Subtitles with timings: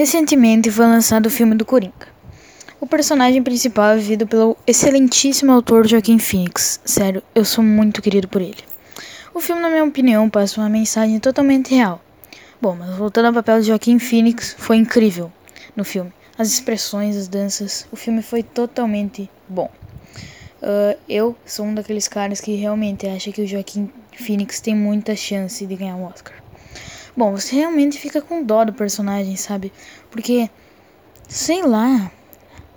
[0.00, 2.08] Recentemente foi lançado o filme do Coringa.
[2.80, 6.80] O personagem principal é vivido pelo excelentíssimo autor Joaquim Phoenix.
[6.86, 8.64] Sério, eu sou muito querido por ele.
[9.34, 12.00] O filme, na minha opinião, passa uma mensagem totalmente real.
[12.62, 15.30] Bom, mas voltando ao papel de Joaquim Phoenix, foi incrível
[15.76, 16.10] no filme.
[16.38, 19.70] As expressões, as danças, o filme foi totalmente bom.
[20.62, 25.14] Uh, eu sou um daqueles caras que realmente acha que o Joaquim Phoenix tem muita
[25.14, 26.39] chance de ganhar um Oscar.
[27.20, 29.70] Bom, você realmente fica com dó do personagem, sabe?
[30.10, 30.48] Porque,
[31.28, 32.10] sei lá.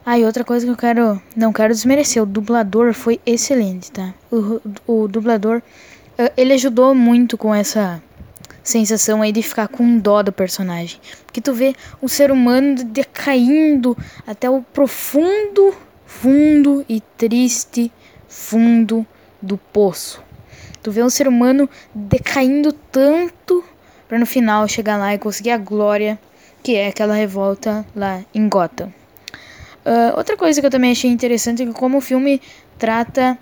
[0.05, 1.21] Ah, outra coisa que eu quero.
[1.33, 4.13] Não quero desmerecer: o dublador foi excelente, tá?
[4.29, 5.61] O, o dublador.
[6.19, 8.03] Uh, ele ajudou muito com essa
[8.61, 10.99] sensação aí de ficar com dó do personagem.
[11.25, 13.97] Porque tu vê um ser humano decaindo
[14.27, 15.73] até o profundo,
[16.05, 17.89] fundo e triste
[18.27, 19.07] fundo
[19.41, 20.21] do poço.
[20.81, 23.63] Tu vê um ser humano decaindo tanto
[24.13, 26.19] para no final chegar lá e conseguir a glória
[26.61, 28.93] que é aquela revolta lá em Gotham.
[29.83, 32.39] Uh, outra coisa que eu também achei interessante é como o filme
[32.77, 33.35] trata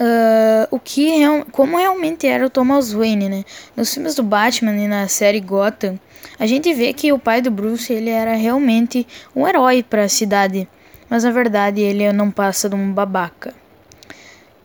[0.00, 3.44] uh, o que real, como realmente era o Thomas Wayne, né?
[3.76, 6.00] Nos filmes do Batman e na série Gotham,
[6.36, 10.08] a gente vê que o pai do Bruce ele era realmente um herói para a
[10.08, 10.68] cidade,
[11.08, 13.54] mas na verdade ele não passa de um babaca.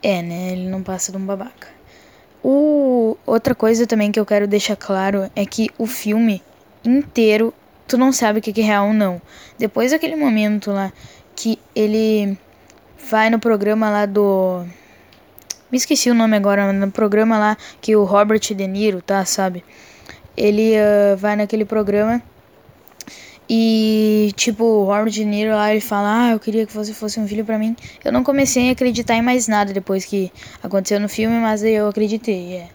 [0.01, 0.53] É, né?
[0.53, 1.74] Ele não passa de um babaca.
[2.47, 6.43] O, outra coisa também que eu quero deixar claro é que o filme
[6.85, 7.51] inteiro
[7.87, 9.19] tu não sabe o que é real ou não.
[9.57, 10.93] Depois daquele momento lá
[11.35, 12.37] que ele
[13.09, 14.63] vai no programa lá do.
[15.71, 19.65] Me esqueci o nome agora, no programa lá que o Robert De Niro tá, sabe?
[20.37, 22.21] Ele uh, vai naquele programa
[23.49, 27.19] e, tipo, o Robert De Niro lá, ele fala, ah, eu queria que você fosse
[27.19, 27.75] um filho para mim.
[28.03, 30.31] Eu não comecei a acreditar em mais nada depois que
[30.63, 32.67] aconteceu no filme, mas eu acreditei, é.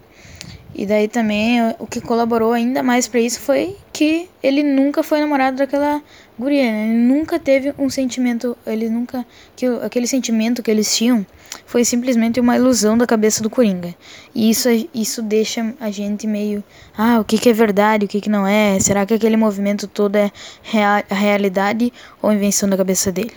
[0.74, 5.21] E daí também, o que colaborou ainda mais para isso foi que ele nunca foi
[5.21, 6.03] namorado daquela
[6.38, 6.88] guria, né?
[6.88, 9.27] Ele nunca teve um sentimento, ele nunca...
[9.55, 11.27] que Aquele sentimento que eles tinham
[11.66, 13.94] foi simplesmente uma ilusão da cabeça do Coringa.
[14.34, 16.65] E isso, isso deixa a gente meio.
[16.97, 18.81] Ah, o que, que é verdade, o que, que não é?
[18.81, 23.34] Será que aquele movimento todo é real, realidade ou invenção da cabeça dele?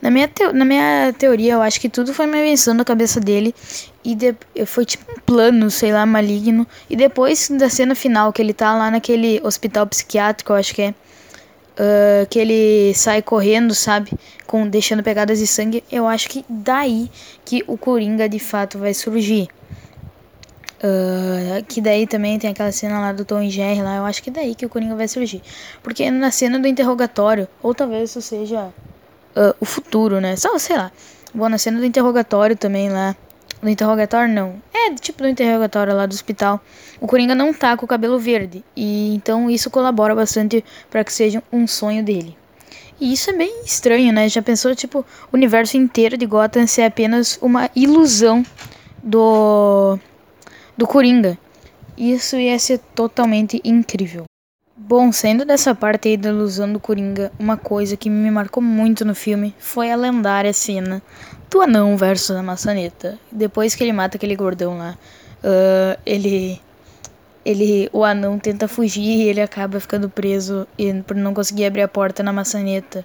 [0.00, 3.18] Na minha, te, na minha teoria, eu acho que tudo foi uma invenção da cabeça
[3.18, 3.54] dele
[4.04, 6.66] e de, foi tipo um plano, sei lá, maligno.
[6.88, 10.82] E depois da cena final, que ele tá lá naquele hospital psiquiátrico, eu acho que
[10.82, 10.94] é
[11.78, 14.12] uh, que ele sai correndo, sabe?
[14.46, 15.84] Com, deixando pegadas de sangue.
[15.90, 17.10] Eu acho que daí
[17.44, 19.48] que o Coringa de fato vai surgir.
[20.78, 23.96] Uh, que daí também tem aquela cena lá do Tom e Jerry lá.
[23.96, 25.42] Eu acho que daí que o Coringa vai surgir.
[25.82, 28.72] Porque na cena do interrogatório, ou talvez isso seja
[29.36, 30.36] uh, o futuro, né?
[30.36, 30.90] Só, sei lá.
[31.34, 33.16] Bom, na cena do interrogatório também lá.
[33.60, 34.62] No interrogatório, não.
[34.72, 36.60] É, tipo do interrogatório lá do hospital.
[37.00, 38.64] O Coringa não tá com o cabelo verde.
[38.76, 42.36] E então isso colabora bastante para que seja um sonho dele.
[43.00, 44.28] E isso é bem estranho, né?
[44.28, 45.00] Já pensou, tipo,
[45.32, 48.44] o universo inteiro de Gotham ser apenas uma ilusão
[49.02, 49.98] do.
[50.76, 51.38] do Coringa.
[51.96, 54.27] Isso ia ser totalmente incrível.
[54.88, 59.04] Bom, saindo dessa parte aí da ilusão do Coringa, uma coisa que me marcou muito
[59.04, 61.02] no filme foi a lendária cena
[61.50, 63.18] do anão versus a maçaneta.
[63.30, 64.96] Depois que ele mata aquele gordão lá,
[65.44, 66.58] uh, ele.
[67.44, 71.82] Ele, o anão tenta fugir e ele acaba ficando preso e, por não conseguir abrir
[71.82, 73.04] a porta na maçaneta.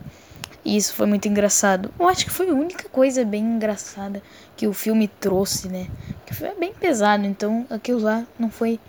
[0.64, 1.94] E isso foi muito engraçado.
[2.00, 4.24] Eu acho que foi a única coisa bem engraçada
[4.56, 5.88] que o filme trouxe, né?
[6.26, 8.80] Que foi bem pesado, então aquilo lá não foi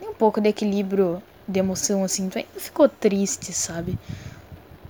[0.00, 2.28] nem um pouco de equilíbrio de emoção, assim.
[2.28, 3.98] Tu ainda ficou triste, sabe?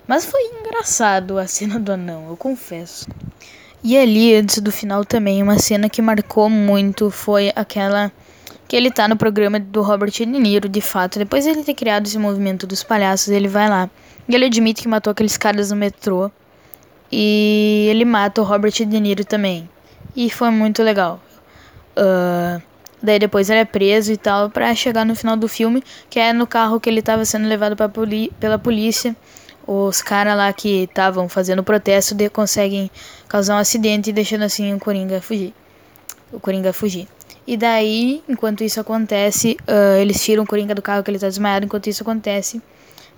[0.06, 3.08] Mas foi engraçado a cena do anão, eu confesso.
[3.82, 8.10] E ali, antes do final também, uma cena que marcou muito foi aquela
[8.68, 11.18] que ele tá no programa do Robert De Niro, de fato.
[11.18, 13.88] Depois de ele ter criado esse movimento dos palhaços, ele vai lá.
[14.28, 16.30] E ele admite que matou aqueles caras no metrô.
[17.10, 19.68] E ele mata o Robert De Niro também.
[20.16, 21.20] E foi muito legal.
[21.96, 22.60] Uh,
[23.02, 26.32] Daí depois ele é preso e tal, pra chegar no final do filme, que é
[26.32, 27.90] no carro que ele tava sendo levado pra
[28.40, 29.14] pela polícia.
[29.66, 32.90] Os caras lá que estavam fazendo protesto de, conseguem
[33.28, 35.52] causar um acidente, deixando assim o Coringa fugir.
[36.32, 37.08] O Coringa fugir.
[37.46, 41.28] E daí, enquanto isso acontece, uh, eles tiram o Coringa do carro que ele tá
[41.28, 41.66] desmaiado.
[41.66, 42.62] Enquanto isso acontece,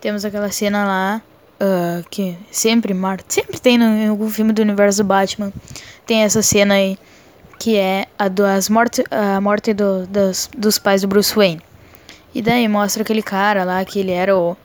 [0.00, 1.22] temos aquela cena lá
[1.60, 3.24] uh, que sempre marca.
[3.28, 5.52] Sempre tem no, em algum filme do universo do Batman.
[6.06, 6.98] Tem essa cena aí
[7.58, 11.60] que é a das morte, a morte do, dos, pais do Bruce Wayne.
[12.34, 14.56] E daí mostra aquele cara lá que ele era o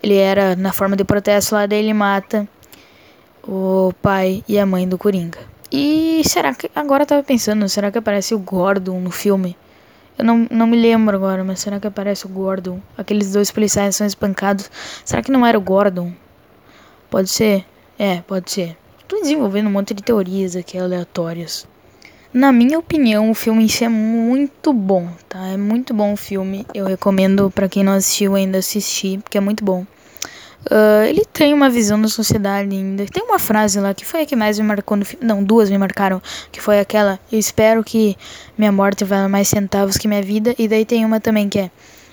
[0.00, 2.48] ele era na forma de protesto lá, daí ele mata
[3.42, 5.40] o pai e a mãe do Coringa.
[5.72, 9.56] E será que agora eu tava pensando, será que aparece o Gordon no filme?
[10.16, 12.80] Eu não, não me lembro agora, mas será que aparece o Gordon?
[12.96, 14.70] Aqueles dois policiais são espancados.
[15.04, 16.12] Será que não era o Gordon?
[17.10, 17.64] Pode ser?
[17.98, 18.76] É, pode ser.
[19.06, 21.66] Tô desenvolvendo um monte de teorias aqui aleatórias.
[22.32, 25.46] Na minha opinião, o filme em si é muito bom, tá?
[25.46, 26.66] É muito bom o filme.
[26.74, 29.86] Eu recomendo para quem não assistiu ainda assistir, porque é muito bom.
[30.70, 33.06] Uh, ele tem uma visão da sociedade ainda.
[33.06, 35.24] Tem uma frase lá que foi a que mais me marcou no filme.
[35.24, 36.20] Não, duas me marcaram.
[36.52, 38.14] Que foi aquela: Eu espero que
[38.58, 40.54] minha morte valha mais centavos que minha vida.
[40.58, 41.70] E daí tem uma também que é: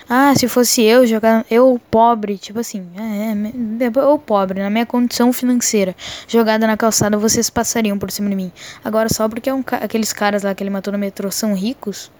[0.08, 1.44] Ah, se fosse eu jogar.
[1.50, 2.86] Eu pobre, tipo assim.
[2.96, 5.96] É, é, eu pobre, na minha condição financeira.
[6.28, 8.52] Jogada na calçada, vocês passariam por cima de mim.
[8.84, 12.10] Agora, só porque é um, aqueles caras lá que ele matou no metrô são ricos.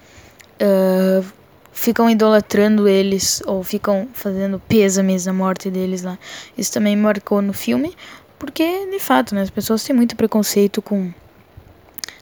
[0.61, 1.25] Uh,
[1.73, 6.19] ficam idolatrando eles ou ficam fazendo pêsames na morte deles lá.
[6.57, 7.95] Isso também marcou no filme,
[8.39, 11.13] porque de fato, né, as pessoas têm muito preconceito com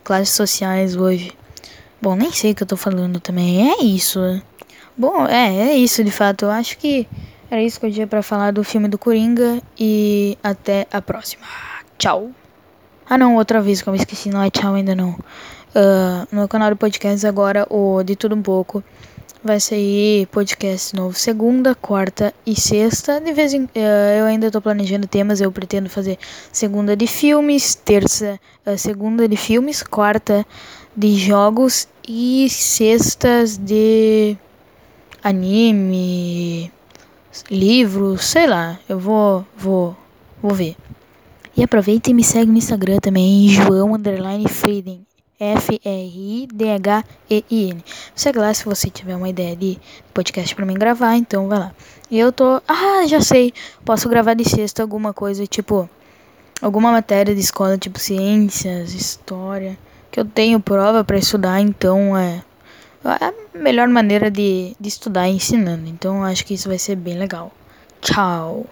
[0.02, 1.32] classes sociais hoje.
[2.02, 3.70] Bom, nem sei o que eu tô falando também.
[3.70, 4.20] É isso.
[4.96, 6.44] Bom, é, é isso de fato.
[6.44, 7.06] Eu acho que
[7.50, 11.44] era isso que eu tinha para falar do filme do Coringa e até a próxima.
[11.98, 12.30] Tchau.
[13.08, 15.10] Ah não, outra vez que eu me esqueci, não é tchau ainda não.
[15.10, 18.82] Uh, no canal do podcast agora, o De Tudo Um Pouco
[19.42, 23.20] vai sair podcast novo segunda, quarta e sexta.
[23.20, 23.70] De vez em uh,
[24.18, 26.18] eu ainda estou planejando temas, eu pretendo fazer
[26.50, 30.46] segunda de filmes, terça, uh, segunda de filmes, quarta
[30.96, 34.38] de jogos e sextas de
[35.24, 36.70] anime,
[37.50, 38.78] livros, sei lá.
[38.88, 39.96] Eu vou vou
[40.40, 40.76] vou ver.
[41.56, 45.06] E aproveita e me segue no Instagram também, João Underline Frieden.
[45.40, 46.44] F-R-I-D-H-E-I-N.
[48.14, 49.78] Segue lá se você tiver uma ideia de
[50.12, 51.72] podcast para mim gravar, então vai lá.
[52.10, 52.62] E eu tô.
[52.68, 53.52] Ah, já sei.
[53.84, 55.88] Posso gravar de sexta alguma coisa, tipo.
[56.62, 59.76] Alguma matéria de escola, tipo ciências, história.
[60.10, 62.42] Que eu tenho prova para estudar, então é.
[63.04, 65.88] É a melhor maneira de, de estudar ensinando.
[65.88, 67.52] Então acho que isso vai ser bem legal.
[68.00, 68.66] Tchau.